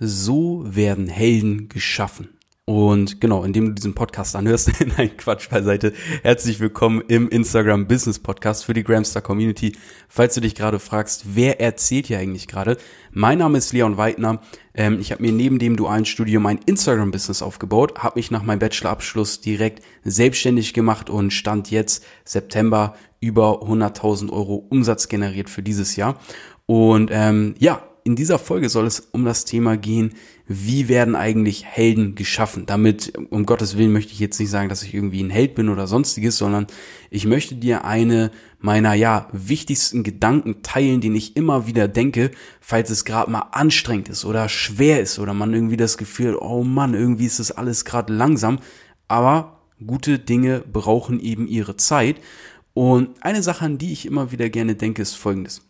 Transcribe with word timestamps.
So 0.00 0.64
werden 0.66 1.08
Helden 1.08 1.68
geschaffen. 1.68 2.30
Und 2.66 3.20
genau, 3.20 3.44
indem 3.44 3.66
du 3.66 3.72
diesen 3.72 3.94
Podcast 3.94 4.34
anhörst, 4.34 4.72
nein, 4.96 5.16
Quatsch 5.16 5.50
beiseite, 5.50 5.92
herzlich 6.22 6.58
willkommen 6.60 7.02
im 7.06 7.28
Instagram 7.28 7.86
Business 7.86 8.18
Podcast 8.18 8.64
für 8.64 8.72
die 8.72 8.82
Gramstar 8.82 9.22
Community. 9.22 9.76
Falls 10.08 10.34
du 10.34 10.40
dich 10.40 10.54
gerade 10.54 10.78
fragst, 10.78 11.36
wer 11.36 11.60
erzählt 11.60 12.06
hier 12.06 12.18
eigentlich 12.18 12.48
gerade? 12.48 12.78
Mein 13.12 13.38
Name 13.38 13.58
ist 13.58 13.72
Leon 13.72 13.98
Weidner. 13.98 14.40
Ähm, 14.72 14.98
ich 14.98 15.12
habe 15.12 15.22
mir 15.22 15.30
neben 15.30 15.58
dem 15.58 15.76
dualen 15.76 16.06
Studium 16.06 16.46
ein 16.46 16.58
Instagram-Business 16.64 17.42
aufgebaut, 17.42 17.98
habe 17.98 18.18
mich 18.18 18.30
nach 18.30 18.42
meinem 18.42 18.60
Bachelorabschluss 18.60 19.42
direkt 19.42 19.84
selbstständig 20.02 20.72
gemacht 20.72 21.10
und 21.10 21.32
stand 21.32 21.70
jetzt 21.70 22.04
September 22.24 22.96
über 23.20 23.62
100.000 23.62 24.32
Euro 24.32 24.56
Umsatz 24.70 25.08
generiert 25.08 25.50
für 25.50 25.62
dieses 25.62 25.96
Jahr. 25.96 26.18
Und 26.66 27.10
ähm, 27.12 27.54
ja, 27.58 27.82
in 28.04 28.16
dieser 28.16 28.38
Folge 28.38 28.68
soll 28.68 28.86
es 28.86 29.00
um 29.12 29.24
das 29.24 29.46
Thema 29.46 29.78
gehen, 29.78 30.12
wie 30.46 30.88
werden 30.88 31.16
eigentlich 31.16 31.64
Helden 31.64 32.14
geschaffen. 32.14 32.66
Damit, 32.66 33.14
um 33.30 33.46
Gottes 33.46 33.78
Willen, 33.78 33.94
möchte 33.94 34.12
ich 34.12 34.18
jetzt 34.18 34.38
nicht 34.38 34.50
sagen, 34.50 34.68
dass 34.68 34.82
ich 34.82 34.92
irgendwie 34.92 35.22
ein 35.22 35.30
Held 35.30 35.54
bin 35.54 35.70
oder 35.70 35.86
sonstiges, 35.86 36.36
sondern 36.36 36.66
ich 37.08 37.24
möchte 37.24 37.54
dir 37.54 37.86
eine 37.86 38.30
meiner, 38.58 38.92
ja, 38.92 39.28
wichtigsten 39.32 40.02
Gedanken 40.02 40.60
teilen, 40.62 41.00
den 41.00 41.14
ich 41.14 41.34
immer 41.34 41.66
wieder 41.66 41.88
denke, 41.88 42.30
falls 42.60 42.90
es 42.90 43.06
gerade 43.06 43.30
mal 43.30 43.48
anstrengend 43.52 44.10
ist 44.10 44.26
oder 44.26 44.50
schwer 44.50 45.00
ist 45.00 45.18
oder 45.18 45.32
man 45.32 45.54
irgendwie 45.54 45.78
das 45.78 45.96
Gefühl, 45.96 46.36
oh 46.36 46.62
Mann, 46.62 46.92
irgendwie 46.92 47.26
ist 47.26 47.40
das 47.40 47.52
alles 47.52 47.86
gerade 47.86 48.12
langsam. 48.12 48.58
Aber 49.08 49.60
gute 49.86 50.18
Dinge 50.18 50.62
brauchen 50.70 51.20
eben 51.20 51.46
ihre 51.46 51.78
Zeit. 51.78 52.16
Und 52.74 53.22
eine 53.22 53.42
Sache, 53.42 53.64
an 53.64 53.78
die 53.78 53.92
ich 53.92 54.04
immer 54.04 54.30
wieder 54.30 54.50
gerne 54.50 54.74
denke, 54.74 55.00
ist 55.00 55.14
folgendes. 55.14 55.62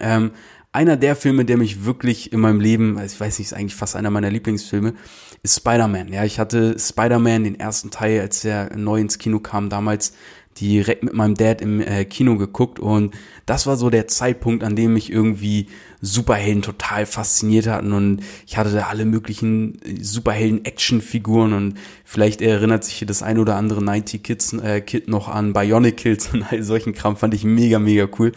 Ähm, 0.00 0.32
einer 0.72 0.96
der 0.96 1.16
Filme, 1.16 1.44
der 1.44 1.58
mich 1.58 1.84
wirklich 1.84 2.32
in 2.32 2.40
meinem 2.40 2.60
Leben, 2.60 2.98
ich 3.04 3.20
weiß 3.20 3.38
nicht, 3.38 3.48
ist 3.48 3.52
eigentlich 3.52 3.74
fast 3.74 3.94
einer 3.94 4.10
meiner 4.10 4.30
Lieblingsfilme, 4.30 4.94
ist 5.42 5.56
Spider-Man. 5.56 6.08
Ja, 6.12 6.24
ich 6.24 6.38
hatte 6.38 6.78
Spider-Man, 6.78 7.44
den 7.44 7.60
ersten 7.60 7.90
Teil, 7.90 8.20
als 8.20 8.40
der 8.40 8.74
neu 8.76 9.00
ins 9.00 9.18
Kino 9.18 9.38
kam, 9.38 9.68
damals 9.68 10.14
direkt 10.60 11.02
mit 11.02 11.14
meinem 11.14 11.34
Dad 11.34 11.62
im 11.62 11.80
äh, 11.80 12.04
Kino 12.04 12.36
geguckt 12.36 12.78
und 12.78 13.14
das 13.46 13.66
war 13.66 13.76
so 13.76 13.88
der 13.88 14.06
Zeitpunkt, 14.06 14.64
an 14.64 14.76
dem 14.76 14.92
mich 14.92 15.10
irgendwie 15.10 15.68
Superhelden 16.02 16.62
total 16.62 17.06
fasziniert 17.06 17.66
hatten 17.66 17.92
und 17.92 18.20
ich 18.46 18.56
hatte 18.58 18.70
da 18.70 18.88
alle 18.88 19.06
möglichen 19.06 19.80
äh, 19.82 20.02
Superhelden-Action-Figuren 20.02 21.54
und 21.54 21.74
vielleicht 22.04 22.42
erinnert 22.42 22.84
sich 22.84 22.96
hier 22.96 23.08
das 23.08 23.22
ein 23.22 23.38
oder 23.38 23.56
andere 23.56 23.82
90 23.82 24.22
Kids 24.22 24.52
äh, 24.52 24.82
noch 25.06 25.28
an 25.28 25.52
Bionic 25.54 25.96
Kills 25.96 26.28
und 26.32 26.44
all 26.50 26.62
solchen 26.62 26.92
Kram 26.92 27.16
fand 27.16 27.34
ich 27.34 27.44
mega, 27.44 27.78
mega 27.78 28.06
cool. 28.18 28.32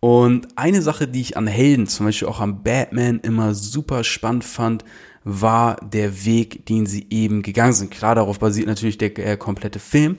Und 0.00 0.48
eine 0.56 0.80
Sache, 0.80 1.06
die 1.06 1.20
ich 1.20 1.36
an 1.36 1.46
Helden, 1.46 1.86
zum 1.86 2.06
Beispiel 2.06 2.28
auch 2.28 2.40
an 2.40 2.62
Batman, 2.62 3.20
immer 3.20 3.54
super 3.54 4.02
spannend 4.02 4.44
fand, 4.44 4.84
war 5.24 5.76
der 5.76 6.24
Weg, 6.24 6.64
den 6.66 6.86
sie 6.86 7.06
eben 7.10 7.42
gegangen 7.42 7.74
sind. 7.74 7.90
Klar, 7.90 8.14
darauf 8.14 8.38
basiert 8.38 8.66
natürlich 8.66 8.96
der 8.96 9.16
äh, 9.18 9.36
komplette 9.36 9.78
Film. 9.78 10.16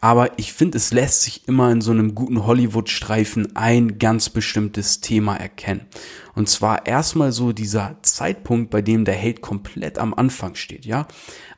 Aber 0.00 0.38
ich 0.38 0.52
finde, 0.52 0.78
es 0.78 0.92
lässt 0.92 1.22
sich 1.22 1.48
immer 1.48 1.72
in 1.72 1.80
so 1.80 1.90
einem 1.90 2.14
guten 2.14 2.46
Hollywood-Streifen 2.46 3.56
ein 3.56 3.98
ganz 3.98 4.30
bestimmtes 4.30 5.00
Thema 5.00 5.36
erkennen. 5.36 5.86
Und 6.36 6.48
zwar 6.48 6.86
erstmal 6.86 7.32
so 7.32 7.52
dieser 7.52 7.96
Zeitpunkt, 8.02 8.70
bei 8.70 8.82
dem 8.82 9.04
der 9.04 9.14
Held 9.14 9.40
komplett 9.40 9.98
am 9.98 10.14
Anfang 10.14 10.54
steht, 10.54 10.86
ja. 10.86 11.08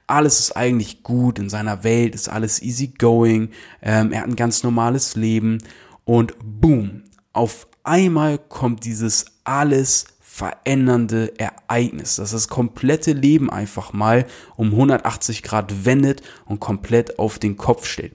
Alles 0.07 0.41
ist 0.41 0.57
eigentlich 0.57 1.03
gut 1.03 1.39
in 1.39 1.51
seiner 1.51 1.85
Welt, 1.85 2.15
ist 2.15 2.31
alles 2.31 2.63
easy 2.63 2.95
going, 2.99 3.51
ähm, 3.83 4.11
er 4.11 4.23
hat 4.23 4.29
ein 4.29 4.37
ganz 4.37 4.63
normales 4.63 5.17
Leben 5.17 5.59
und 6.07 6.35
boom, 6.43 7.03
auf 7.33 7.69
einmal 7.85 8.39
kommt 8.39 8.85
dieses 8.85 9.27
alles 9.45 10.07
verändernde 10.21 11.33
Ereignis, 11.39 12.17
dass 12.17 12.31
das 12.31 12.49
komplette 12.49 13.13
Leben 13.13 13.51
einfach 13.51 13.93
mal 13.93 14.25
um 14.57 14.69
180 14.69 15.43
Grad 15.43 15.85
wendet 15.85 16.23
und 16.45 16.61
komplett 16.61 17.19
auf 17.19 17.39
den 17.39 17.57
Kopf 17.57 17.87
steht. 17.87 18.15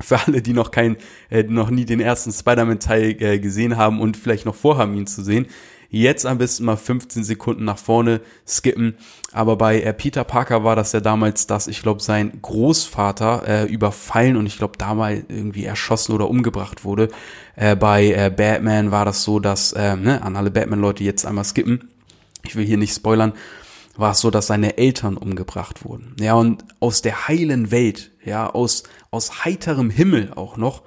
Für 0.00 0.18
alle, 0.26 0.42
die 0.42 0.54
noch 0.54 0.72
kein, 0.72 0.96
äh, 1.30 1.44
noch 1.44 1.70
nie 1.70 1.84
den 1.84 2.00
ersten 2.00 2.32
Spider-Man-Teil 2.32 3.22
äh, 3.22 3.38
gesehen 3.38 3.76
haben 3.76 4.00
und 4.00 4.16
vielleicht 4.16 4.44
noch 4.44 4.56
vorhaben, 4.56 4.96
ihn 4.96 5.06
zu 5.06 5.22
sehen, 5.22 5.46
Jetzt 5.94 6.24
am 6.24 6.38
besten 6.38 6.64
mal 6.64 6.78
15 6.78 7.22
Sekunden 7.22 7.66
nach 7.66 7.76
vorne 7.76 8.22
skippen. 8.46 8.94
Aber 9.30 9.56
bei 9.56 9.82
äh, 9.82 9.92
Peter 9.92 10.24
Parker 10.24 10.64
war 10.64 10.74
das 10.74 10.92
ja 10.92 11.00
damals, 11.00 11.46
dass 11.46 11.66
ich 11.66 11.82
glaube, 11.82 12.02
sein 12.02 12.40
Großvater 12.40 13.42
äh, 13.46 13.64
überfallen 13.66 14.38
und 14.38 14.46
ich 14.46 14.56
glaube, 14.56 14.78
damals 14.78 15.24
irgendwie 15.28 15.66
erschossen 15.66 16.14
oder 16.14 16.30
umgebracht 16.30 16.84
wurde. 16.84 17.10
Äh, 17.56 17.76
bei 17.76 18.06
äh, 18.06 18.32
Batman 18.34 18.90
war 18.90 19.04
das 19.04 19.22
so, 19.22 19.38
dass, 19.38 19.74
äh, 19.74 19.94
ne, 19.96 20.22
an 20.22 20.34
alle 20.34 20.50
Batman-Leute 20.50 21.04
jetzt 21.04 21.26
einmal 21.26 21.44
skippen. 21.44 21.90
Ich 22.42 22.56
will 22.56 22.64
hier 22.64 22.78
nicht 22.78 22.94
spoilern 22.94 23.34
war 23.94 24.12
es 24.12 24.20
so, 24.20 24.30
dass 24.30 24.46
seine 24.46 24.78
Eltern 24.78 25.18
umgebracht 25.18 25.84
wurden. 25.84 26.16
Ja, 26.18 26.32
und 26.32 26.64
aus 26.80 27.02
der 27.02 27.28
heilen 27.28 27.70
Welt, 27.70 28.10
ja, 28.24 28.48
aus, 28.48 28.84
aus 29.10 29.44
heiterem 29.44 29.90
Himmel 29.90 30.32
auch 30.34 30.56
noch, 30.56 30.82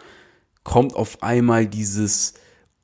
kommt 0.64 0.96
auf 0.96 1.22
einmal 1.22 1.68
dieses, 1.68 2.34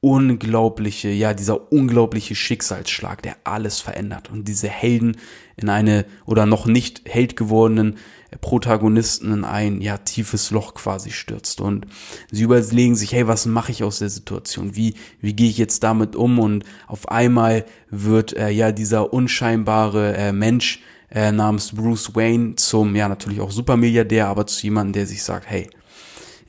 unglaubliche, 0.02 1.10
ja, 1.10 1.36
dieser 1.36 1.72
unglaubliche 1.72 2.34
Schicksalsschlag, 2.34 3.22
der 3.22 3.38
alles 3.44 3.80
verändert 3.80 4.32
und 4.32 4.48
diese 4.48 4.68
Helden 4.68 5.16
in 5.56 5.70
eine 5.70 6.06
oder 6.26 6.48
noch 6.48 6.66
nicht 6.66 7.04
Held 7.06 7.36
gewordenen 7.36 7.98
Protagonisten 8.40 9.32
in 9.32 9.44
ein 9.44 9.80
ja 9.80 9.98
tiefes 9.98 10.50
Loch 10.50 10.74
quasi 10.74 11.12
stürzt 11.12 11.62
und 11.62 11.86
sie 12.32 12.44
überlegen 12.44 12.96
sich, 12.96 13.12
hey, 13.12 13.28
was 13.28 13.46
mache 13.46 13.72
ich 13.72 13.84
aus 13.84 14.00
der 14.00 14.10
Situation? 14.10 14.76
Wie 14.76 14.96
wie 15.20 15.34
gehe 15.34 15.50
ich 15.50 15.60
jetzt 15.60 15.84
damit 15.84 16.16
um? 16.16 16.40
Und 16.40 16.64
auf 16.88 17.10
einmal 17.10 17.66
wird 17.92 18.34
äh, 18.36 18.50
ja 18.50 18.72
dieser 18.72 19.14
unscheinbare 19.14 20.16
äh, 20.16 20.32
Mensch 20.32 20.82
äh, 21.12 21.32
namens 21.32 21.76
Bruce 21.76 22.16
Wayne 22.16 22.56
zum 22.56 22.96
ja 22.96 23.08
natürlich 23.08 23.42
auch 23.42 23.52
Supermilliardär, 23.52 24.28
aber 24.28 24.48
zu 24.48 24.64
jemandem, 24.64 24.94
der 24.94 25.08
sich 25.08 25.22
sagt, 25.22 25.46
hey, 25.48 25.70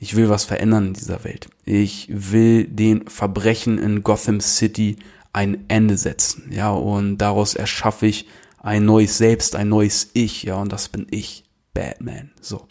ich 0.03 0.17
will 0.17 0.27
was 0.27 0.43
verändern 0.43 0.87
in 0.87 0.93
dieser 0.93 1.23
Welt. 1.23 1.47
Ich 1.63 2.09
will 2.09 2.65
den 2.65 3.07
Verbrechen 3.07 3.77
in 3.77 4.03
Gotham 4.03 4.41
City 4.41 4.97
ein 5.31 5.63
Ende 5.69 5.95
setzen. 5.95 6.51
Ja, 6.51 6.71
und 6.71 7.19
daraus 7.19 7.55
erschaffe 7.55 8.07
ich 8.07 8.27
ein 8.61 8.83
neues 8.83 9.17
Selbst, 9.17 9.55
ein 9.55 9.69
neues 9.69 10.09
Ich. 10.11 10.43
Ja, 10.43 10.57
und 10.57 10.73
das 10.73 10.89
bin 10.89 11.07
ich, 11.09 11.45
Batman. 11.73 12.31
So. 12.41 12.67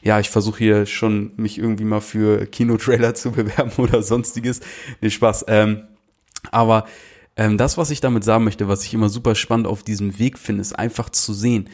Ja, 0.00 0.20
ich 0.20 0.30
versuche 0.30 0.58
hier 0.58 0.86
schon 0.86 1.32
mich 1.36 1.58
irgendwie 1.58 1.82
mal 1.82 2.00
für 2.00 2.46
Kinotrailer 2.46 3.16
zu 3.16 3.32
bewerben 3.32 3.72
oder 3.78 4.00
sonstiges. 4.00 4.60
Nee, 5.00 5.10
Spaß. 5.10 5.46
Ähm, 5.48 5.88
aber 6.52 6.86
ähm, 7.36 7.58
das, 7.58 7.76
was 7.76 7.90
ich 7.90 8.00
damit 8.00 8.22
sagen 8.22 8.44
möchte, 8.44 8.68
was 8.68 8.84
ich 8.84 8.94
immer 8.94 9.08
super 9.08 9.34
spannend 9.34 9.66
auf 9.66 9.82
diesem 9.82 10.20
Weg 10.20 10.38
finde, 10.38 10.60
ist 10.60 10.78
einfach 10.78 11.10
zu 11.10 11.34
sehen, 11.34 11.68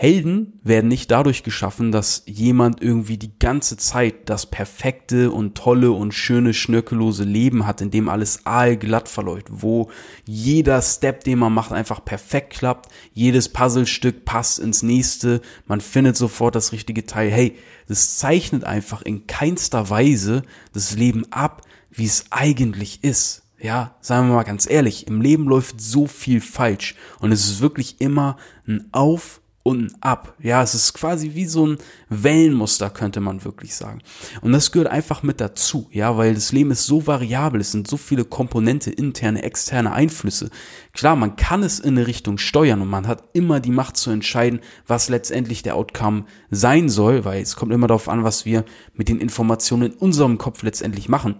Helden 0.00 0.58
werden 0.62 0.88
nicht 0.88 1.10
dadurch 1.10 1.42
geschaffen, 1.42 1.92
dass 1.92 2.22
jemand 2.24 2.80
irgendwie 2.80 3.18
die 3.18 3.38
ganze 3.38 3.76
Zeit 3.76 4.30
das 4.30 4.46
perfekte 4.46 5.30
und 5.30 5.58
tolle 5.58 5.90
und 5.90 6.14
schöne, 6.14 6.54
schnörkellose 6.54 7.24
Leben 7.24 7.66
hat, 7.66 7.82
in 7.82 7.90
dem 7.90 8.08
alles 8.08 8.46
aalglatt 8.46 9.10
verläuft, 9.10 9.48
wo 9.50 9.90
jeder 10.24 10.80
Step, 10.80 11.24
den 11.24 11.38
man 11.38 11.52
macht, 11.52 11.72
einfach 11.72 12.02
perfekt 12.02 12.54
klappt, 12.54 12.90
jedes 13.12 13.50
Puzzlestück 13.50 14.24
passt 14.24 14.58
ins 14.58 14.82
nächste, 14.82 15.42
man 15.66 15.82
findet 15.82 16.16
sofort 16.16 16.54
das 16.54 16.72
richtige 16.72 17.04
Teil. 17.04 17.30
Hey, 17.30 17.58
das 17.86 18.16
zeichnet 18.16 18.64
einfach 18.64 19.02
in 19.02 19.26
keinster 19.26 19.90
Weise 19.90 20.44
das 20.72 20.96
Leben 20.96 21.30
ab, 21.30 21.60
wie 21.90 22.06
es 22.06 22.24
eigentlich 22.30 23.04
ist. 23.04 23.42
Ja, 23.60 23.96
sagen 24.00 24.28
wir 24.28 24.36
mal 24.36 24.44
ganz 24.44 24.66
ehrlich, 24.66 25.08
im 25.08 25.20
Leben 25.20 25.44
läuft 25.44 25.78
so 25.78 26.06
viel 26.06 26.40
falsch 26.40 26.94
und 27.18 27.32
es 27.32 27.44
ist 27.44 27.60
wirklich 27.60 28.00
immer 28.00 28.38
ein 28.66 28.88
Auf 28.92 29.42
und 29.62 29.92
ab. 30.00 30.34
Ja, 30.42 30.62
es 30.62 30.74
ist 30.74 30.94
quasi 30.94 31.34
wie 31.34 31.44
so 31.44 31.66
ein 31.66 31.78
Wellenmuster, 32.08 32.88
könnte 32.88 33.20
man 33.20 33.44
wirklich 33.44 33.74
sagen. 33.74 34.00
Und 34.40 34.52
das 34.52 34.72
gehört 34.72 34.90
einfach 34.90 35.22
mit 35.22 35.40
dazu, 35.40 35.88
ja, 35.92 36.16
weil 36.16 36.34
das 36.34 36.52
Leben 36.52 36.70
ist 36.70 36.86
so 36.86 37.06
variabel, 37.06 37.60
es 37.60 37.72
sind 37.72 37.86
so 37.86 37.96
viele 37.96 38.24
Komponente, 38.24 38.90
interne, 38.90 39.42
externe 39.42 39.92
Einflüsse. 39.92 40.50
Klar, 40.92 41.14
man 41.14 41.36
kann 41.36 41.62
es 41.62 41.78
in 41.78 41.98
eine 41.98 42.06
Richtung 42.06 42.38
steuern 42.38 42.80
und 42.80 42.88
man 42.88 43.06
hat 43.06 43.24
immer 43.34 43.60
die 43.60 43.70
Macht 43.70 43.96
zu 43.96 44.10
entscheiden, 44.10 44.60
was 44.86 45.08
letztendlich 45.10 45.62
der 45.62 45.76
Outcome 45.76 46.24
sein 46.50 46.88
soll, 46.88 47.24
weil 47.24 47.42
es 47.42 47.56
kommt 47.56 47.72
immer 47.72 47.86
darauf 47.86 48.08
an, 48.08 48.24
was 48.24 48.46
wir 48.46 48.64
mit 48.94 49.08
den 49.08 49.20
Informationen 49.20 49.92
in 49.92 49.98
unserem 49.98 50.38
Kopf 50.38 50.62
letztendlich 50.62 51.08
machen. 51.08 51.36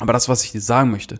Aber 0.00 0.12
das, 0.12 0.28
was 0.28 0.44
ich 0.44 0.50
dir 0.50 0.60
sagen 0.60 0.90
möchte, 0.90 1.18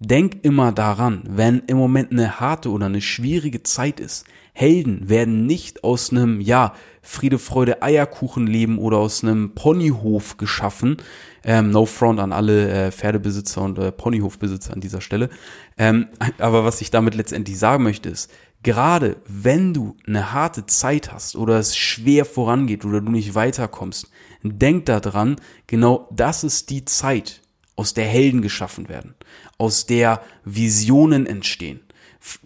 Denk 0.00 0.44
immer 0.44 0.72
daran, 0.72 1.22
wenn 1.28 1.62
im 1.66 1.76
Moment 1.76 2.10
eine 2.10 2.40
harte 2.40 2.70
oder 2.70 2.86
eine 2.86 3.00
schwierige 3.00 3.62
Zeit 3.62 4.00
ist. 4.00 4.24
Helden 4.52 5.08
werden 5.08 5.46
nicht 5.46 5.82
aus 5.82 6.10
einem, 6.10 6.40
ja, 6.40 6.74
Friede, 7.02 7.38
Freude, 7.38 7.82
Eierkuchen 7.82 8.46
leben 8.46 8.78
oder 8.78 8.98
aus 8.98 9.22
einem 9.22 9.54
Ponyhof 9.54 10.36
geschaffen. 10.36 10.96
Ähm, 11.44 11.70
no 11.70 11.86
front 11.86 12.20
an 12.20 12.32
alle 12.32 12.86
äh, 12.86 12.92
Pferdebesitzer 12.92 13.62
und 13.62 13.78
äh, 13.78 13.92
Ponyhofbesitzer 13.92 14.72
an 14.72 14.80
dieser 14.80 15.00
Stelle. 15.00 15.28
Ähm, 15.76 16.08
aber 16.38 16.64
was 16.64 16.80
ich 16.80 16.90
damit 16.90 17.14
letztendlich 17.14 17.58
sagen 17.58 17.82
möchte 17.82 18.08
ist, 18.08 18.30
gerade 18.62 19.16
wenn 19.26 19.74
du 19.74 19.96
eine 20.06 20.32
harte 20.32 20.66
Zeit 20.66 21.12
hast 21.12 21.36
oder 21.36 21.58
es 21.58 21.76
schwer 21.76 22.24
vorangeht 22.24 22.84
oder 22.84 23.00
du 23.00 23.10
nicht 23.10 23.34
weiterkommst, 23.34 24.10
denk 24.42 24.86
daran, 24.86 25.36
genau 25.66 26.08
das 26.10 26.44
ist 26.44 26.70
die 26.70 26.84
Zeit, 26.84 27.42
aus 27.76 27.92
der 27.92 28.04
Helden 28.04 28.40
geschaffen 28.40 28.88
werden, 28.88 29.14
aus 29.58 29.86
der 29.86 30.20
Visionen 30.44 31.26
entstehen. 31.26 31.80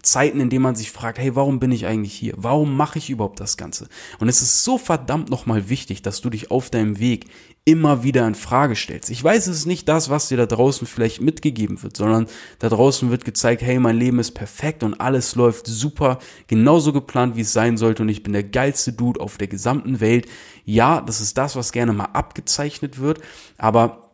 Zeiten, 0.01 0.41
in 0.41 0.49
denen 0.49 0.63
man 0.63 0.75
sich 0.75 0.91
fragt, 0.91 1.19
hey, 1.19 1.37
warum 1.37 1.59
bin 1.59 1.71
ich 1.71 1.85
eigentlich 1.85 2.13
hier? 2.13 2.33
Warum 2.35 2.75
mache 2.75 2.99
ich 2.99 3.09
überhaupt 3.09 3.39
das 3.39 3.55
Ganze? 3.55 3.87
Und 4.19 4.27
es 4.27 4.41
ist 4.41 4.65
so 4.65 4.77
verdammt 4.77 5.29
nochmal 5.29 5.69
wichtig, 5.69 6.01
dass 6.01 6.19
du 6.19 6.29
dich 6.29 6.51
auf 6.51 6.69
deinem 6.69 6.99
Weg 6.99 7.27
immer 7.63 8.03
wieder 8.03 8.27
in 8.27 8.35
Frage 8.35 8.75
stellst. 8.75 9.09
Ich 9.09 9.23
weiß, 9.23 9.47
es 9.47 9.59
ist 9.59 9.65
nicht 9.67 9.87
das, 9.87 10.09
was 10.09 10.27
dir 10.27 10.37
da 10.37 10.47
draußen 10.47 10.85
vielleicht 10.85 11.21
mitgegeben 11.21 11.81
wird, 11.81 11.95
sondern 11.95 12.27
da 12.59 12.67
draußen 12.67 13.09
wird 13.09 13.23
gezeigt, 13.23 13.61
hey, 13.61 13.79
mein 13.79 13.95
Leben 13.95 14.19
ist 14.19 14.31
perfekt 14.31 14.83
und 14.83 14.99
alles 14.99 15.35
läuft 15.35 15.67
super, 15.67 16.19
genauso 16.47 16.91
geplant, 16.91 17.35
wie 17.37 17.41
es 17.41 17.53
sein 17.53 17.77
sollte 17.77 18.03
und 18.03 18.09
ich 18.09 18.23
bin 18.23 18.33
der 18.33 18.43
geilste 18.43 18.91
Dude 18.91 19.21
auf 19.21 19.37
der 19.37 19.47
gesamten 19.47 19.99
Welt. 19.99 20.27
Ja, 20.65 20.99
das 20.99 21.21
ist 21.21 21.37
das, 21.37 21.55
was 21.55 21.71
gerne 21.71 21.93
mal 21.93 22.05
abgezeichnet 22.05 22.99
wird, 22.99 23.19
aber 23.57 24.08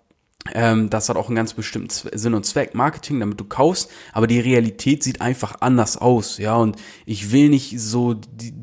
ähm, 0.54 0.90
das 0.90 1.10
hat 1.10 1.18
auch 1.18 1.28
einen 1.28 1.36
ganz 1.36 1.54
bestimmten 1.54 1.90
Sinn 2.18 2.34
und 2.34 2.46
Zweck, 2.46 2.76
Marketing, 2.76 3.20
damit 3.20 3.40
du 3.40 3.46
kaufst, 3.46 3.90
aber 4.14 4.28
die 4.28 4.40
Realität 4.40 5.04
sieht 5.04 5.22
einfach 5.22 5.56
anders 5.62 5.98
aus, 5.98 6.38
ja, 6.38 6.56
und 6.56 6.78
ich 7.06 7.32
will 7.32 7.50
nicht 7.50 7.80
so 7.80 8.14
die, 8.14 8.54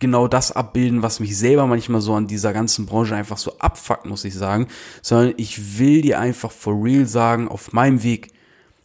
genau 0.00 0.28
das 0.28 0.52
abbilden, 0.52 1.02
was 1.02 1.20
mich 1.20 1.36
selber 1.36 1.66
manchmal 1.66 2.00
so 2.00 2.14
an 2.14 2.26
dieser 2.26 2.52
ganzen 2.52 2.86
Branche 2.86 3.14
einfach 3.14 3.38
so 3.38 3.58
abfuckt, 3.58 4.06
muss 4.06 4.24
ich 4.24 4.34
sagen, 4.34 4.68
sondern 5.02 5.34
ich 5.36 5.78
will 5.78 6.02
dir 6.02 6.20
einfach 6.20 6.50
for 6.52 6.82
real 6.82 7.06
sagen, 7.06 7.48
auf 7.48 7.72
meinem 7.72 8.02
Weg 8.02 8.32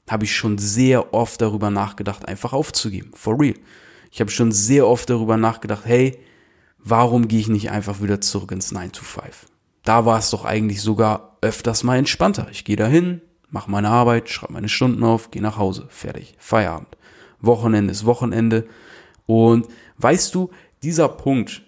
habe 0.10 0.26
ich 0.26 0.36
schon 0.36 0.58
sehr 0.58 1.14
oft 1.14 1.40
darüber 1.42 1.70
nachgedacht, 1.70 2.28
einfach 2.28 2.52
aufzugeben, 2.52 3.12
for 3.14 3.40
real. 3.40 3.56
Ich 4.12 4.20
habe 4.20 4.30
schon 4.30 4.52
sehr 4.52 4.88
oft 4.88 5.10
darüber 5.10 5.38
nachgedacht, 5.38 5.84
hey, 5.86 6.20
warum 6.80 7.30
gehe 7.30 7.40
ich 7.40 7.48
nicht 7.48 7.72
einfach 7.72 8.02
wieder 8.02 8.20
zurück 8.20 8.52
ins 8.52 8.74
9 8.74 8.92
to 8.92 9.06
5? 9.06 9.46
Da 9.84 10.06
war 10.06 10.20
es 10.20 10.30
doch 10.30 10.46
eigentlich 10.46 10.82
sogar 10.82 11.38
öfters 11.42 11.84
mal 11.84 11.98
entspannter. 11.98 12.48
Ich 12.52 12.66
gehe 12.66 12.76
dahin, 12.76 13.22
mache 13.50 13.72
meine 13.72 13.90
Arbeit, 13.90 14.30
schreibe 14.30 14.54
meine 14.54 14.70
Stunden 14.70 15.04
auf, 15.04 15.32
gehe 15.32 15.42
nach 15.42 15.58
Hause, 15.58 15.88
fertig, 15.90 16.36
Feierabend. 16.38 16.98
Wochenende 17.42 17.92
ist 17.92 18.06
Wochenende. 18.06 18.68
Und 19.26 19.68
weißt 19.98 20.34
du, 20.36 20.52
dieser 20.84 21.10
Punkt, 21.10 21.64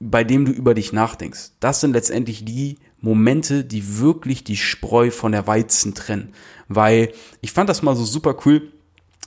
bei 0.00 0.24
dem 0.24 0.44
du 0.44 0.52
über 0.52 0.74
dich 0.74 0.92
nachdenkst, 0.92 1.52
das 1.60 1.80
sind 1.80 1.92
letztendlich 1.92 2.44
die 2.44 2.78
Momente, 3.00 3.64
die 3.64 3.98
wirklich 3.98 4.44
die 4.44 4.56
Spreu 4.56 5.10
von 5.10 5.32
der 5.32 5.46
Weizen 5.46 5.94
trennen. 5.94 6.32
Weil 6.68 7.12
ich 7.40 7.52
fand 7.52 7.68
das 7.68 7.82
mal 7.82 7.96
so 7.96 8.04
super 8.04 8.36
cool. 8.44 8.72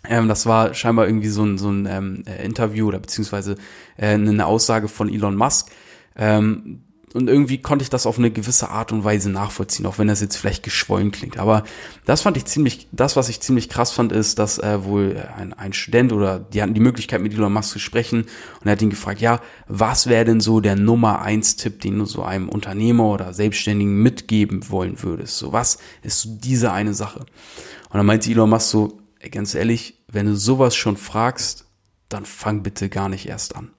Ähm, 0.07 0.27
das 0.27 0.45
war 0.45 0.73
scheinbar 0.73 1.07
irgendwie 1.07 1.29
so 1.29 1.43
ein, 1.43 1.57
so 1.57 1.69
ein 1.69 1.85
ähm, 1.85 2.23
äh, 2.25 2.43
Interview 2.43 2.87
oder 2.87 2.99
beziehungsweise 2.99 3.55
äh, 3.97 4.09
eine 4.09 4.45
Aussage 4.45 4.87
von 4.87 5.09
Elon 5.09 5.35
Musk. 5.35 5.71
Ähm, 6.15 6.83
und 7.13 7.27
irgendwie 7.27 7.61
konnte 7.61 7.83
ich 7.83 7.89
das 7.89 8.05
auf 8.05 8.17
eine 8.17 8.31
gewisse 8.31 8.69
Art 8.69 8.91
und 8.91 9.03
Weise 9.03 9.29
nachvollziehen, 9.29 9.85
auch 9.85 9.97
wenn 9.97 10.07
das 10.07 10.21
jetzt 10.21 10.37
vielleicht 10.37 10.63
geschwollen 10.63 11.11
klingt. 11.11 11.37
Aber 11.37 11.63
das 12.05 12.21
fand 12.21 12.37
ich 12.37 12.45
ziemlich, 12.45 12.87
das, 12.91 13.15
was 13.15 13.27
ich 13.27 13.41
ziemlich 13.41 13.67
krass 13.67 13.91
fand, 13.91 14.11
ist, 14.11 14.39
dass 14.39 14.59
äh, 14.59 14.85
wohl 14.85 15.21
ein, 15.37 15.53
ein 15.53 15.73
Student 15.73 16.13
oder 16.13 16.39
die 16.39 16.61
hatten 16.61 16.73
die 16.73 16.79
Möglichkeit, 16.79 17.21
mit 17.21 17.33
Elon 17.33 17.51
Musk 17.51 17.71
zu 17.71 17.79
sprechen 17.79 18.21
und 18.21 18.67
er 18.67 18.73
hat 18.73 18.81
ihn 18.81 18.89
gefragt, 18.89 19.19
ja, 19.19 19.41
was 19.67 20.07
wäre 20.07 20.25
denn 20.25 20.39
so 20.39 20.61
der 20.61 20.75
Nummer 20.75 21.21
eins 21.21 21.57
Tipp, 21.57 21.81
den 21.81 21.99
du 21.99 22.05
so 22.05 22.23
einem 22.23 22.47
Unternehmer 22.47 23.05
oder 23.05 23.33
Selbstständigen 23.33 24.01
mitgeben 24.01 24.69
wollen 24.69 25.03
würdest? 25.03 25.37
So, 25.37 25.51
was 25.51 25.79
ist 26.03 26.27
diese 26.43 26.71
eine 26.71 26.93
Sache? 26.93 27.19
Und 27.19 27.97
dann 27.97 28.05
meinte 28.05 28.31
Elon 28.31 28.49
Musk 28.49 28.69
so, 28.69 28.99
ganz 29.31 29.53
ehrlich, 29.53 30.01
wenn 30.07 30.27
du 30.27 30.35
sowas 30.35 30.75
schon 30.75 30.97
fragst, 30.97 31.65
dann 32.07 32.25
fang 32.25 32.63
bitte 32.63 32.89
gar 32.89 33.09
nicht 33.09 33.27
erst 33.27 33.55
an. 33.55 33.71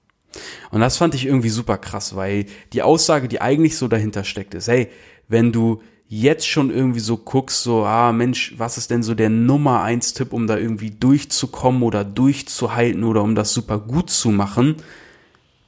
Und 0.71 0.81
das 0.81 0.97
fand 0.97 1.15
ich 1.15 1.25
irgendwie 1.25 1.49
super 1.49 1.77
krass, 1.77 2.15
weil 2.15 2.45
die 2.73 2.81
Aussage, 2.81 3.27
die 3.27 3.41
eigentlich 3.41 3.77
so 3.77 3.87
dahinter 3.87 4.23
steckt, 4.23 4.53
ist, 4.55 4.67
hey, 4.67 4.89
wenn 5.27 5.51
du 5.51 5.81
jetzt 6.07 6.47
schon 6.47 6.69
irgendwie 6.69 6.99
so 6.99 7.17
guckst, 7.17 7.63
so, 7.63 7.85
ah 7.85 8.11
Mensch, 8.11 8.53
was 8.57 8.77
ist 8.77 8.91
denn 8.91 9.03
so 9.03 9.15
der 9.15 9.29
Nummer 9.29 9.81
eins 9.81 10.13
Tipp, 10.13 10.31
um 10.31 10.45
da 10.45 10.57
irgendwie 10.57 10.91
durchzukommen 10.91 11.81
oder 11.81 12.03
durchzuhalten 12.03 13.03
oder 13.03 13.23
um 13.23 13.33
das 13.35 13.53
super 13.53 13.79
gut 13.79 14.09
zu 14.09 14.29
machen, 14.29 14.75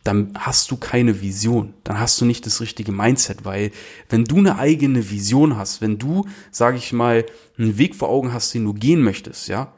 dann 0.04 0.34
hast 0.38 0.70
du 0.70 0.78
keine 0.78 1.20
Vision, 1.22 1.74
dann 1.84 2.00
hast 2.00 2.22
du 2.22 2.26
nicht 2.26 2.46
das 2.46 2.62
richtige 2.62 2.92
Mindset, 2.92 3.44
weil 3.44 3.72
wenn 4.08 4.24
du 4.24 4.38
eine 4.38 4.60
eigene 4.60 5.10
Vision 5.10 5.58
hast, 5.58 5.82
wenn 5.82 5.98
du, 5.98 6.28
sage 6.52 6.78
ich 6.78 6.94
mal, 6.94 7.26
einen 7.58 7.80
Weg 7.80 7.96
vor 7.96 8.10
Augen 8.10 8.32
hast, 8.32 8.54
den 8.54 8.66
du 8.66 8.74
gehen 8.74 9.02
möchtest, 9.02 9.48
ja, 9.48 9.74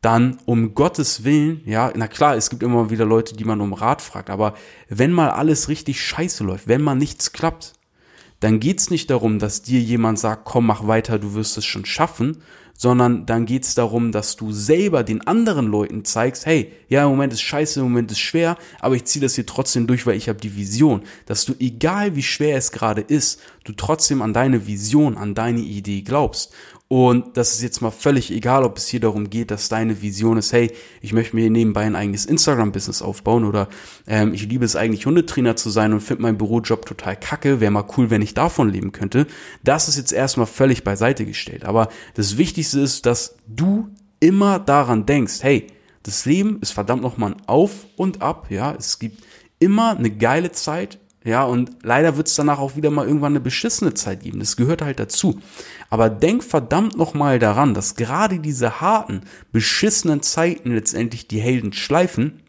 dann 0.00 0.38
um 0.46 0.74
Gottes 0.74 1.24
Willen, 1.24 1.60
ja, 1.66 1.92
na 1.94 2.08
klar, 2.08 2.36
es 2.36 2.48
gibt 2.48 2.62
immer 2.62 2.90
wieder 2.90 3.04
Leute, 3.04 3.36
die 3.36 3.44
man 3.44 3.60
um 3.60 3.74
Rat 3.74 4.00
fragt, 4.00 4.30
aber 4.30 4.54
wenn 4.88 5.12
mal 5.12 5.30
alles 5.30 5.68
richtig 5.68 6.02
scheiße 6.02 6.42
läuft, 6.42 6.68
wenn 6.68 6.82
mal 6.82 6.94
nichts 6.94 7.32
klappt, 7.32 7.74
dann 8.40 8.58
geht's 8.58 8.88
nicht 8.88 9.10
darum, 9.10 9.38
dass 9.38 9.62
dir 9.62 9.80
jemand 9.80 10.18
sagt, 10.18 10.46
komm, 10.46 10.66
mach 10.66 10.86
weiter, 10.86 11.18
du 11.18 11.34
wirst 11.34 11.58
es 11.58 11.66
schon 11.66 11.84
schaffen, 11.84 12.38
sondern 12.74 13.26
dann 13.26 13.44
geht's 13.44 13.74
darum, 13.74 14.10
dass 14.10 14.36
du 14.36 14.52
selber 14.52 15.04
den 15.04 15.26
anderen 15.26 15.66
Leuten 15.66 16.06
zeigst, 16.06 16.46
hey, 16.46 16.72
ja, 16.88 17.04
im 17.04 17.10
Moment 17.10 17.34
ist 17.34 17.42
scheiße, 17.42 17.80
im 17.80 17.84
Moment 17.84 18.10
ist 18.10 18.20
schwer, 18.20 18.56
aber 18.80 18.94
ich 18.94 19.04
ziehe 19.04 19.20
das 19.22 19.34
hier 19.34 19.44
trotzdem 19.44 19.86
durch, 19.86 20.06
weil 20.06 20.16
ich 20.16 20.30
habe 20.30 20.40
die 20.40 20.56
Vision, 20.56 21.02
dass 21.26 21.44
du, 21.44 21.52
egal 21.58 22.16
wie 22.16 22.22
schwer 22.22 22.56
es 22.56 22.72
gerade 22.72 23.02
ist, 23.02 23.38
du 23.64 23.74
trotzdem 23.74 24.22
an 24.22 24.32
deine 24.32 24.66
Vision, 24.66 25.18
an 25.18 25.34
deine 25.34 25.60
Idee 25.60 26.00
glaubst. 26.00 26.54
Und 26.92 27.36
das 27.36 27.52
ist 27.52 27.62
jetzt 27.62 27.82
mal 27.82 27.92
völlig 27.92 28.32
egal, 28.32 28.64
ob 28.64 28.76
es 28.76 28.88
hier 28.88 28.98
darum 28.98 29.30
geht, 29.30 29.52
dass 29.52 29.68
deine 29.68 30.02
Vision 30.02 30.36
ist, 30.38 30.52
hey, 30.52 30.72
ich 31.00 31.12
möchte 31.12 31.36
mir 31.36 31.48
nebenbei 31.48 31.82
ein 31.84 31.94
eigenes 31.94 32.26
Instagram-Business 32.26 33.00
aufbauen 33.00 33.44
oder 33.44 33.68
ähm, 34.08 34.34
ich 34.34 34.48
liebe 34.48 34.64
es 34.64 34.74
eigentlich, 34.74 35.06
Hundetrainer 35.06 35.54
zu 35.54 35.70
sein 35.70 35.92
und 35.92 36.00
finde 36.00 36.22
meinen 36.22 36.36
Bürojob 36.36 36.86
total 36.86 37.14
kacke, 37.14 37.60
wäre 37.60 37.70
mal 37.70 37.84
cool, 37.96 38.10
wenn 38.10 38.22
ich 38.22 38.34
davon 38.34 38.70
leben 38.70 38.90
könnte. 38.90 39.28
Das 39.62 39.86
ist 39.86 39.98
jetzt 39.98 40.12
erstmal 40.12 40.48
völlig 40.48 40.82
beiseite 40.82 41.24
gestellt. 41.24 41.64
Aber 41.64 41.90
das 42.14 42.38
Wichtigste 42.38 42.80
ist, 42.80 43.06
dass 43.06 43.36
du 43.46 43.88
immer 44.18 44.58
daran 44.58 45.06
denkst, 45.06 45.44
hey, 45.44 45.68
das 46.02 46.24
Leben 46.24 46.58
ist 46.60 46.72
verdammt 46.72 47.02
nochmal 47.02 47.34
ein 47.34 47.42
Auf 47.46 47.86
und 47.94 48.20
Ab, 48.20 48.48
ja, 48.50 48.74
es 48.76 48.98
gibt 48.98 49.22
immer 49.60 49.96
eine 49.96 50.10
geile 50.10 50.50
Zeit, 50.50 50.98
ja, 51.22 51.44
und 51.44 51.70
leider 51.82 52.16
wird 52.16 52.28
es 52.28 52.34
danach 52.34 52.58
auch 52.58 52.76
wieder 52.76 52.90
mal 52.90 53.06
irgendwann 53.06 53.32
eine 53.32 53.40
beschissene 53.40 53.92
Zeit 53.92 54.22
geben. 54.22 54.38
Das 54.38 54.56
gehört 54.56 54.80
halt 54.80 54.98
dazu. 54.98 55.38
Aber 55.90 56.08
denk 56.08 56.42
verdammt 56.42 56.96
nochmal 56.96 57.38
daran, 57.38 57.74
dass 57.74 57.94
gerade 57.94 58.38
diese 58.38 58.80
harten, 58.80 59.22
beschissenen 59.52 60.22
Zeiten 60.22 60.74
letztendlich 60.74 61.28
die 61.28 61.40
Helden 61.40 61.74
schleifen 61.74 62.42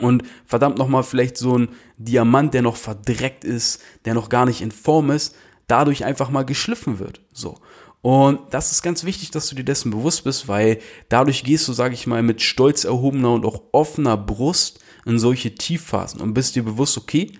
und 0.00 0.24
verdammt 0.46 0.78
nochmal 0.78 1.04
vielleicht 1.04 1.36
so 1.36 1.58
ein 1.58 1.68
Diamant, 1.96 2.54
der 2.54 2.62
noch 2.62 2.76
verdreckt 2.76 3.44
ist, 3.44 3.82
der 4.04 4.14
noch 4.14 4.28
gar 4.28 4.46
nicht 4.46 4.62
in 4.62 4.72
Form 4.72 5.10
ist, 5.10 5.36
dadurch 5.68 6.04
einfach 6.04 6.28
mal 6.28 6.44
geschliffen 6.44 6.98
wird. 6.98 7.20
So. 7.32 7.58
Und 8.00 8.40
das 8.50 8.72
ist 8.72 8.82
ganz 8.82 9.04
wichtig, 9.04 9.30
dass 9.30 9.48
du 9.48 9.54
dir 9.54 9.64
dessen 9.64 9.90
bewusst 9.90 10.24
bist, 10.24 10.48
weil 10.48 10.78
dadurch 11.08 11.44
gehst 11.44 11.68
du, 11.68 11.72
sage 11.72 11.94
ich 11.94 12.06
mal, 12.06 12.22
mit 12.22 12.42
stolz 12.42 12.84
erhobener 12.84 13.32
und 13.32 13.44
auch 13.44 13.62
offener 13.72 14.16
Brust 14.16 14.80
in 15.04 15.18
solche 15.18 15.54
Tiefphasen 15.54 16.20
und 16.20 16.34
bist 16.34 16.56
dir 16.56 16.64
bewusst, 16.64 16.96
okay, 16.96 17.32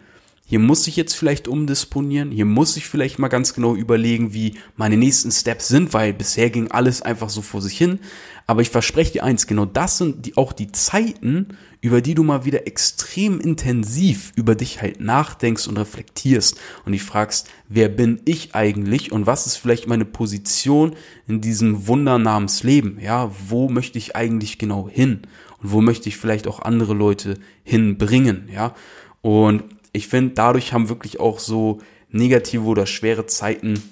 hier 0.50 0.60
muss 0.60 0.86
ich 0.86 0.96
jetzt 0.96 1.12
vielleicht 1.12 1.46
umdisponieren, 1.46 2.30
hier 2.30 2.46
muss 2.46 2.78
ich 2.78 2.86
vielleicht 2.86 3.18
mal 3.18 3.28
ganz 3.28 3.52
genau 3.52 3.76
überlegen, 3.76 4.32
wie 4.32 4.54
meine 4.76 4.96
nächsten 4.96 5.30
Steps 5.30 5.68
sind, 5.68 5.92
weil 5.92 6.14
bisher 6.14 6.48
ging 6.48 6.70
alles 6.70 7.02
einfach 7.02 7.28
so 7.28 7.42
vor 7.42 7.60
sich 7.60 7.76
hin. 7.76 7.98
Aber 8.46 8.62
ich 8.62 8.70
verspreche 8.70 9.12
dir 9.12 9.24
eins, 9.24 9.46
genau 9.46 9.66
das 9.66 9.98
sind 9.98 10.24
die, 10.24 10.38
auch 10.38 10.54
die 10.54 10.72
Zeiten, 10.72 11.48
über 11.82 12.00
die 12.00 12.14
du 12.14 12.22
mal 12.22 12.46
wieder 12.46 12.66
extrem 12.66 13.40
intensiv 13.40 14.32
über 14.36 14.54
dich 14.54 14.80
halt 14.80 15.00
nachdenkst 15.00 15.68
und 15.68 15.76
reflektierst 15.76 16.58
und 16.86 16.92
dich 16.92 17.02
fragst, 17.02 17.50
wer 17.68 17.90
bin 17.90 18.22
ich 18.24 18.54
eigentlich 18.54 19.12
und 19.12 19.26
was 19.26 19.46
ist 19.46 19.56
vielleicht 19.56 19.86
meine 19.86 20.06
Position 20.06 20.96
in 21.26 21.42
diesem 21.42 21.86
Wunder 21.88 22.18
namens 22.18 22.62
Leben? 22.62 22.98
Ja, 23.02 23.30
wo 23.48 23.68
möchte 23.68 23.98
ich 23.98 24.16
eigentlich 24.16 24.56
genau 24.56 24.88
hin? 24.90 25.20
Und 25.60 25.72
wo 25.72 25.82
möchte 25.82 26.08
ich 26.08 26.16
vielleicht 26.16 26.46
auch 26.46 26.60
andere 26.60 26.94
Leute 26.94 27.34
hinbringen? 27.64 28.48
Ja, 28.50 28.74
und 29.20 29.64
ich 29.98 30.08
finde, 30.08 30.34
dadurch 30.34 30.72
haben 30.72 30.88
wirklich 30.88 31.20
auch 31.20 31.38
so 31.38 31.80
negative 32.10 32.64
oder 32.64 32.86
schwere 32.86 33.26
Zeiten 33.26 33.82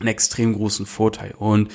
einen 0.00 0.08
extrem 0.08 0.54
großen 0.54 0.86
Vorteil. 0.86 1.34
Und 1.36 1.70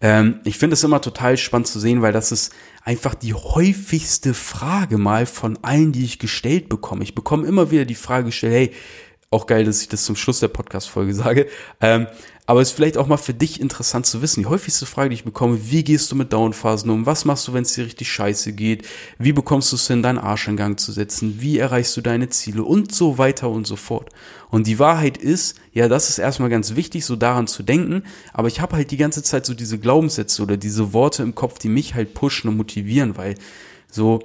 ähm, 0.00 0.40
ich 0.44 0.58
finde 0.58 0.74
es 0.74 0.84
immer 0.84 1.00
total 1.00 1.36
spannend 1.36 1.66
zu 1.66 1.80
sehen, 1.80 2.02
weil 2.02 2.12
das 2.12 2.32
ist 2.32 2.52
einfach 2.84 3.14
die 3.14 3.34
häufigste 3.34 4.34
Frage 4.34 4.98
mal 4.98 5.26
von 5.26 5.58
allen, 5.62 5.92
die 5.92 6.04
ich 6.04 6.18
gestellt 6.18 6.68
bekomme. 6.68 7.02
Ich 7.02 7.14
bekomme 7.14 7.46
immer 7.46 7.70
wieder 7.70 7.84
die 7.84 7.94
Frage 7.94 8.26
gestellt, 8.26 8.52
hey, 8.52 8.72
auch 9.30 9.46
geil, 9.46 9.64
dass 9.64 9.82
ich 9.82 9.88
das 9.88 10.04
zum 10.04 10.16
Schluss 10.16 10.40
der 10.40 10.48
Podcast-Folge 10.48 11.14
sage. 11.14 11.48
Ähm, 11.80 12.06
aber 12.48 12.62
es 12.62 12.70
ist 12.70 12.76
vielleicht 12.76 12.96
auch 12.96 13.06
mal 13.06 13.18
für 13.18 13.34
dich 13.34 13.60
interessant 13.60 14.06
zu 14.06 14.22
wissen. 14.22 14.40
Die 14.40 14.46
häufigste 14.46 14.86
Frage, 14.86 15.10
die 15.10 15.16
ich 15.16 15.24
bekomme, 15.24 15.58
wie 15.70 15.84
gehst 15.84 16.10
du 16.10 16.16
mit 16.16 16.32
Downphasen 16.32 16.88
um? 16.88 17.04
Was 17.04 17.26
machst 17.26 17.46
du, 17.46 17.52
wenn 17.52 17.64
es 17.64 17.74
dir 17.74 17.84
richtig 17.84 18.10
scheiße 18.10 18.54
geht? 18.54 18.88
Wie 19.18 19.32
bekommst 19.34 19.70
du 19.70 19.76
es 19.76 19.86
hin, 19.86 20.02
deinen 20.02 20.16
Arsch 20.16 20.48
in 20.48 20.56
Gang 20.56 20.80
zu 20.80 20.90
setzen? 20.90 21.42
Wie 21.42 21.58
erreichst 21.58 21.94
du 21.98 22.00
deine 22.00 22.30
Ziele? 22.30 22.64
Und 22.64 22.94
so 22.94 23.18
weiter 23.18 23.50
und 23.50 23.66
so 23.66 23.76
fort. 23.76 24.08
Und 24.48 24.66
die 24.66 24.78
Wahrheit 24.78 25.18
ist, 25.18 25.60
ja, 25.74 25.88
das 25.88 26.08
ist 26.08 26.16
erstmal 26.16 26.48
ganz 26.48 26.74
wichtig, 26.74 27.04
so 27.04 27.16
daran 27.16 27.48
zu 27.48 27.62
denken. 27.62 28.04
Aber 28.32 28.48
ich 28.48 28.62
habe 28.62 28.76
halt 28.76 28.92
die 28.92 28.96
ganze 28.96 29.22
Zeit 29.22 29.44
so 29.44 29.52
diese 29.52 29.78
Glaubenssätze 29.78 30.42
oder 30.42 30.56
diese 30.56 30.94
Worte 30.94 31.22
im 31.24 31.34
Kopf, 31.34 31.58
die 31.58 31.68
mich 31.68 31.94
halt 31.94 32.14
pushen 32.14 32.48
und 32.48 32.56
motivieren, 32.56 33.18
weil 33.18 33.34
so, 33.90 34.20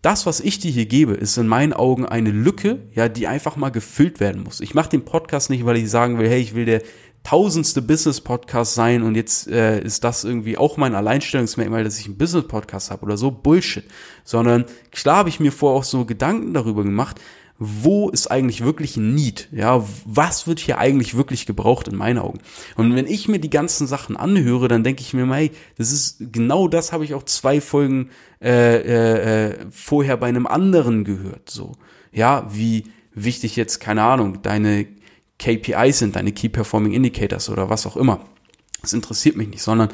das, 0.00 0.26
was 0.26 0.40
ich 0.40 0.60
dir 0.60 0.70
hier 0.70 0.86
gebe, 0.86 1.14
ist 1.14 1.36
in 1.38 1.48
meinen 1.48 1.72
Augen 1.72 2.06
eine 2.06 2.30
Lücke, 2.30 2.78
ja, 2.94 3.08
die 3.08 3.26
einfach 3.26 3.56
mal 3.56 3.70
gefüllt 3.70 4.20
werden 4.20 4.44
muss. 4.44 4.60
Ich 4.60 4.74
mache 4.74 4.90
den 4.90 5.04
Podcast 5.04 5.50
nicht, 5.50 5.66
weil 5.66 5.76
ich 5.76 5.90
sagen 5.90 6.18
will, 6.18 6.28
hey, 6.28 6.40
ich 6.40 6.54
will 6.54 6.66
der 6.66 6.82
tausendste 7.28 7.82
Business-Podcast 7.82 8.72
sein 8.72 9.02
und 9.02 9.14
jetzt 9.14 9.48
äh, 9.48 9.82
ist 9.82 10.02
das 10.02 10.24
irgendwie 10.24 10.56
auch 10.56 10.78
mein 10.78 10.94
Alleinstellungsmerkmal, 10.94 11.84
dass 11.84 11.98
ich 11.98 12.06
einen 12.06 12.16
Business-Podcast 12.16 12.90
habe 12.90 13.04
oder 13.04 13.18
so 13.18 13.30
Bullshit. 13.30 13.84
Sondern 14.24 14.64
klar 14.92 15.18
habe 15.18 15.28
ich 15.28 15.38
mir 15.38 15.52
vorher 15.52 15.78
auch 15.78 15.84
so 15.84 16.06
Gedanken 16.06 16.54
darüber 16.54 16.84
gemacht, 16.84 17.20
wo 17.58 18.08
ist 18.08 18.30
eigentlich 18.30 18.64
wirklich 18.64 18.96
ein 18.96 19.14
Need? 19.14 19.48
Ja, 19.52 19.84
was 20.06 20.46
wird 20.46 20.58
hier 20.58 20.78
eigentlich 20.78 21.18
wirklich 21.18 21.44
gebraucht 21.44 21.86
in 21.88 21.96
meinen 21.96 22.16
Augen? 22.16 22.38
Und 22.76 22.96
wenn 22.96 23.06
ich 23.06 23.28
mir 23.28 23.40
die 23.40 23.50
ganzen 23.50 23.86
Sachen 23.86 24.16
anhöre, 24.16 24.68
dann 24.68 24.82
denke 24.82 25.02
ich 25.02 25.12
mir, 25.12 25.30
hey, 25.30 25.50
das 25.76 25.92
ist 25.92 26.32
genau 26.32 26.66
das 26.66 26.92
habe 26.94 27.04
ich 27.04 27.12
auch 27.12 27.24
zwei 27.24 27.60
Folgen 27.60 28.08
äh, 28.40 28.76
äh, 28.76 29.48
äh, 29.50 29.66
vorher 29.70 30.16
bei 30.16 30.28
einem 30.28 30.46
anderen 30.46 31.04
gehört. 31.04 31.50
So, 31.50 31.72
ja, 32.10 32.48
wie 32.50 32.84
wichtig 33.12 33.54
jetzt 33.56 33.80
keine 33.80 34.02
Ahnung 34.02 34.40
deine 34.40 34.86
KPIs 35.38 35.98
sind, 35.98 36.16
deine 36.16 36.32
Key 36.32 36.48
Performing 36.48 36.92
Indicators 36.92 37.48
oder 37.48 37.70
was 37.70 37.86
auch 37.86 37.96
immer. 37.96 38.20
Das 38.82 38.92
interessiert 38.92 39.36
mich 39.36 39.48
nicht, 39.48 39.62
sondern 39.62 39.88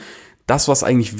das, 0.46 0.68
was 0.68 0.84
eigentlich, 0.84 1.14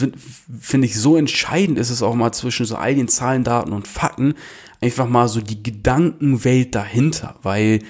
finde 0.61 0.87
ich, 0.87 0.99
so 0.99 1.17
entscheidend 1.17 1.79
ist, 1.79 1.91
ist 1.91 2.03
auch 2.03 2.15
mal 2.15 2.33
zwischen 2.33 2.67
so 2.67 2.77
all 2.77 2.95
den 2.95 3.09
Zahlen, 3.09 3.45
Daten 3.45 3.73
und 3.73 3.89
Fakten, 3.89 4.35
einfach 4.81 5.09
mal 5.09 5.29
so 5.29 5.41
die 5.41 5.63
Gedankenwelt 5.63 6.75
dahinter, 6.75 7.37
weil 7.43 7.81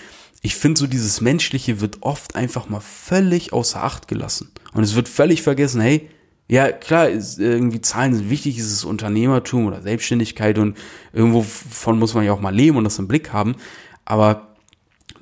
ich 0.42 0.54
finde, 0.54 0.78
so 0.78 0.86
dieses 0.86 1.20
Menschliche 1.20 1.80
wird 1.80 2.02
oft 2.02 2.36
einfach 2.36 2.68
mal 2.68 2.80
völlig 2.80 3.52
außer 3.52 3.82
Acht 3.82 4.06
gelassen. 4.08 4.52
Und 4.74 4.84
es 4.84 4.94
wird 4.94 5.08
völlig 5.08 5.42
vergessen, 5.42 5.80
hey, 5.80 6.08
ja, 6.46 6.70
klar, 6.70 7.08
irgendwie 7.08 7.80
Zahlen 7.80 8.14
sind 8.14 8.30
wichtig, 8.30 8.58
ist 8.58 8.70
es 8.70 8.84
Unternehmertum 8.84 9.66
oder 9.66 9.80
Selbstständigkeit 9.80 10.58
und 10.58 10.76
irgendwo 11.12 11.42
von 11.42 11.98
muss 11.98 12.14
man 12.14 12.24
ja 12.24 12.32
auch 12.32 12.40
mal 12.40 12.54
leben 12.54 12.76
und 12.76 12.84
das 12.84 12.98
im 12.98 13.08
Blick 13.08 13.32
haben. 13.32 13.56
Aber 14.04 14.54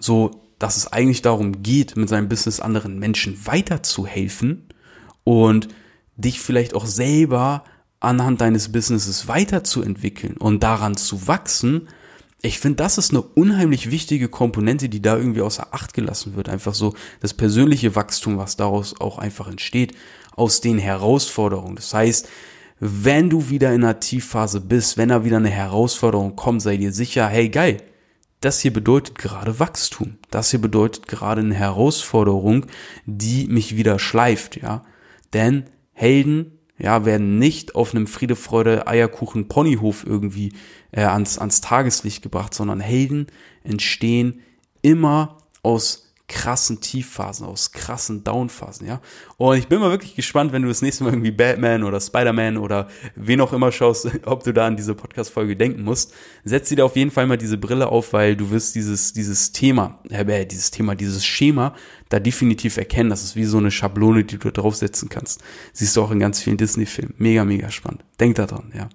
so, 0.01 0.42
dass 0.63 0.77
es 0.77 0.93
eigentlich 0.93 1.23
darum 1.23 1.63
geht, 1.63 1.97
mit 1.97 2.09
seinem 2.09 2.29
Business 2.29 2.61
anderen 2.61 2.99
Menschen 3.01 3.37
weiterzuhelfen 3.47 4.69
und 5.25 5.67
dich 6.17 6.41
vielleicht 6.41 6.75
auch 6.75 6.87
selber 6.87 7.65
anhand 7.99 8.41
deines 8.41 8.71
Businesses 8.71 9.27
weiterzuentwickeln 9.27 10.37
und 10.37 10.63
daran 10.63 10.97
zu 10.97 11.27
wachsen, 11.27 11.89
ich 12.45 12.59
finde, 12.59 12.77
das 12.77 12.99
ist 12.99 13.11
eine 13.11 13.23
unheimlich 13.23 13.91
wichtige 13.91 14.29
Komponente, 14.29 14.89
die 14.89 15.03
da 15.03 15.17
irgendwie 15.17 15.43
außer 15.43 15.69
Acht 15.73 15.95
gelassen 15.95 16.35
wird. 16.35 16.49
Einfach 16.49 16.75
so 16.75 16.95
das 17.21 17.35
persönliche 17.35 17.95
Wachstum, 17.95 18.37
was 18.37 18.57
daraus 18.57 19.01
auch 19.01 19.19
einfach 19.19 19.49
entsteht, 19.49 19.95
aus 20.35 20.61
den 20.61 20.79
Herausforderungen. 20.79 21.77
Das 21.77 21.95
heißt, 21.95 22.29
wenn 22.81 23.31
du 23.31 23.49
wieder 23.49 23.73
in 23.73 23.85
einer 23.85 24.01
Tiefphase 24.01 24.61
bist, 24.61 24.97
wenn 24.97 25.11
da 25.11 25.25
wieder 25.25 25.37
eine 25.37 25.51
Herausforderung 25.51 26.35
kommt, 26.35 26.63
sei 26.63 26.77
dir 26.77 26.93
sicher, 26.93 27.29
hey 27.29 27.49
geil, 27.49 27.81
das 28.43 28.61
hier 28.61 28.73
bedeutet 28.73 29.17
gerade 29.17 29.59
Wachstum. 29.59 30.19
Das 30.31 30.51
hier 30.51 30.61
bedeutet 30.61 31.09
gerade 31.09 31.41
eine 31.41 31.55
Herausforderung, 31.55 32.67
die 33.07 33.47
mich 33.47 33.77
wieder 33.77 33.99
schleift, 33.99 34.61
ja. 34.61 34.85
Denn 35.33 35.65
Helden 35.93 36.59
ja, 36.79 37.05
werden 37.05 37.39
nicht 37.39 37.75
auf 37.77 37.95
einem 37.95 38.07
Friede, 38.07 38.35
Freude, 38.35 38.87
Eierkuchen, 38.87 39.49
Ponyhof 39.49 40.05
irgendwie 40.05 40.53
äh, 40.91 41.05
ans, 41.05 41.39
ans 41.39 41.61
Tageslicht 41.61 42.23
gebracht, 42.23 42.53
sondern 42.53 42.81
Helden 42.81 43.29
entstehen 43.63 44.41
immer 44.83 45.39
aus 45.63 46.12
krassen 46.33 46.81
Tiefphasen, 46.81 47.47
aus 47.47 47.73
krassen 47.73 48.25
Downphasen, 48.25 48.87
ja. 48.87 49.03
Und 49.37 49.59
ich 49.59 49.69
bin 49.69 49.81
mal 49.81 49.91
wirklich 49.91 50.15
gespannt, 50.15 50.53
wenn 50.53 50.63
du 50.63 50.69
das 50.69 50.81
nächste 50.81 51.05
Mal 51.05 51.11
irgendwie 51.11 51.31
Batman 51.31 51.85
oder 51.85 52.01
Spider-Man 52.01 52.57
oder 52.57 52.89
wen 53.15 53.41
auch 53.43 53.53
immer 53.53 53.71
schaust, 53.71 54.09
ob 54.25 54.43
du 54.43 54.53
da 54.53 54.67
an 54.67 54.77
diese 54.77 54.95
Podcast-Folge 54.95 55.57
denken 55.57 55.83
musst. 55.83 56.15
Setz 56.43 56.71
dir 56.71 56.77
da 56.77 56.85
auf 56.85 56.97
jeden 56.97 57.11
Fall 57.11 57.27
mal 57.27 57.37
diese 57.37 57.59
Brille 57.59 57.89
auf, 57.89 58.15
weil 58.15 58.35
du 58.35 58.51
wirst 58.51 58.75
dieses, 58.75 59.13
dieses 59.13 59.53
Thema, 59.53 60.01
äh, 60.09 60.47
dieses 60.47 60.71
Thema, 60.71 60.95
dieses 60.95 61.25
Schema 61.25 61.75
da 62.09 62.19
definitiv 62.19 62.79
erkennen. 62.79 63.11
Das 63.11 63.23
ist 63.23 63.37
wie 63.37 63.45
so 63.45 63.59
eine 63.59 63.71
Schablone, 63.71 64.25
die 64.25 64.39
du 64.39 64.51
draufsetzen 64.51 65.11
kannst. 65.11 65.43
Siehst 65.75 65.97
du 65.97 66.03
auch 66.03 66.11
in 66.11 66.21
ganz 66.21 66.41
vielen 66.41 66.57
Disney-Filmen. 66.57 67.15
Mega, 67.19 67.45
mega 67.45 67.71
spannend. 67.71 68.05
Denk 68.19 68.37
da 68.37 68.47
dran, 68.47 68.73
ja. 68.75 68.89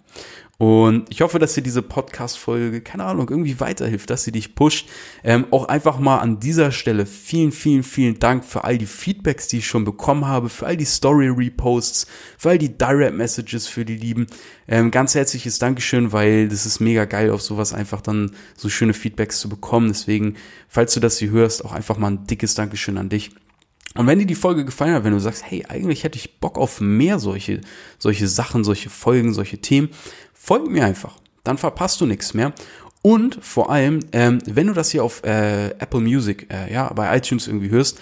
Und 0.60 1.06
ich 1.12 1.22
hoffe, 1.22 1.38
dass 1.38 1.54
dir 1.54 1.62
diese 1.62 1.84
Podcast-Folge, 1.84 2.82
keine 2.82 3.04
Ahnung, 3.04 3.30
irgendwie 3.30 3.60
weiterhilft, 3.60 4.10
dass 4.10 4.24
sie 4.24 4.32
dich 4.32 4.56
pusht. 4.56 4.90
Ähm, 5.24 5.46
auch 5.52 5.66
einfach 5.66 6.00
mal 6.00 6.18
an 6.18 6.40
dieser 6.40 6.72
Stelle 6.72 7.06
vielen, 7.06 7.52
vielen, 7.52 7.84
vielen 7.84 8.18
Dank 8.18 8.44
für 8.44 8.64
all 8.64 8.80
die 8.80 8.88
Feedbacks, 8.88 9.48
die 9.48 9.60
ich 9.60 9.68
schon 9.68 9.86
bekommen 9.86 10.26
habe, 10.26 10.50
für 10.50 10.66
all 10.66 10.76
die 10.76 10.86
Story-Reposts, 10.86 12.08
für 12.40 12.50
all 12.50 12.58
die 12.58 12.76
Direct-Messages 12.76 13.68
für 13.68 13.86
die 13.86 13.98
Lieben. 13.98 14.26
Ähm, 14.68 14.90
ganz 14.90 15.14
herzliches 15.14 15.60
Dankeschön, 15.60 16.12
weil 16.12 16.50
das 16.50 16.66
ist 16.66 16.80
mega 16.80 17.06
geil, 17.06 17.30
auf 17.30 17.44
sowas 17.44 17.74
einfach 17.74 18.02
dann 18.02 18.32
so 18.56 18.68
schöne 18.68 18.96
Feedbacks 18.96 19.40
zu 19.40 19.50
bekommen. 19.50 19.90
Deswegen, 19.90 20.38
falls 20.68 20.96
du 20.96 21.00
das 21.00 21.20
hier 21.20 21.30
hörst, 21.30 21.64
auch 21.64 21.72
einfach 21.72 22.00
mal 22.00 22.08
ein 22.08 22.26
dickes 22.26 22.56
Dankeschön 22.56 22.98
an 22.98 23.10
dich. 23.10 23.30
Und 23.98 24.06
wenn 24.06 24.20
dir 24.20 24.28
die 24.28 24.36
Folge 24.36 24.64
gefallen 24.64 24.94
hat, 24.94 25.04
wenn 25.04 25.14
du 25.14 25.20
sagst, 25.20 25.44
hey, 25.50 25.66
eigentlich 25.68 26.04
hätte 26.04 26.18
ich 26.18 26.40
Bock 26.40 26.58
auf 26.58 26.80
mehr 26.82 27.18
solche, 27.18 27.62
solche 27.98 28.28
Sachen, 28.28 28.64
solche 28.64 28.92
Folgen, 28.92 29.34
solche 29.34 29.58
Themen, 29.58 29.90
folg 30.38 30.70
mir 30.70 30.86
einfach. 30.86 31.20
Dann 31.44 31.58
verpasst 31.58 32.01
du 32.01 32.06
nichts 32.06 32.34
mehr. 32.34 32.53
Und 33.01 33.39
vor 33.41 33.70
allem, 33.70 34.00
ähm, 34.12 34.39
wenn 34.46 34.67
du 34.67 34.74
das 34.74 34.91
hier 34.91 35.03
auf 35.03 35.24
äh, 35.24 35.70
Apple 35.79 36.01
Music, 36.01 36.51
äh, 36.51 36.74
ja, 36.74 36.91
bei 36.94 37.15
iTunes 37.15 37.48
irgendwie 37.48 37.70
hörst, 37.70 38.00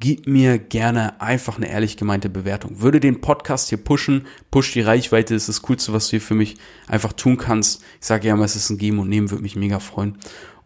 gib 0.00 0.26
mir 0.26 0.58
gerne 0.58 1.20
einfach 1.20 1.56
eine 1.56 1.68
ehrlich 1.70 1.96
gemeinte 1.96 2.30
Bewertung. 2.30 2.80
Würde 2.80 3.00
den 3.00 3.20
Podcast 3.20 3.68
hier 3.68 3.78
pushen, 3.78 4.26
push 4.50 4.72
die 4.72 4.80
Reichweite, 4.80 5.34
ist 5.34 5.48
das 5.48 5.62
Coolste, 5.62 5.92
was 5.92 6.06
du 6.06 6.12
hier 6.12 6.20
für 6.20 6.34
mich 6.34 6.56
einfach 6.88 7.12
tun 7.12 7.36
kannst. 7.36 7.82
Ich 8.00 8.06
sage 8.06 8.26
ja 8.26 8.34
immer, 8.34 8.44
es 8.44 8.56
ist 8.56 8.70
ein 8.70 8.78
Geben 8.78 8.98
und 8.98 9.08
Nehmen, 9.08 9.30
würde 9.30 9.42
mich 9.42 9.56
mega 9.56 9.78
freuen. 9.78 10.18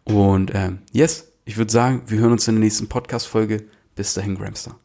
Und 0.05 0.51
ähm, 0.55 0.79
yes, 0.91 1.33
ich 1.43 1.57
würde 1.57 1.71
sagen, 1.71 2.03
wir 2.07 2.19
hören 2.19 2.31
uns 2.31 2.47
in 2.47 2.55
der 2.55 2.63
nächsten 2.63 2.87
Podcast-Folge. 2.87 3.65
Bis 3.95 4.13
dahin, 4.13 4.35
Gramstar. 4.35 4.79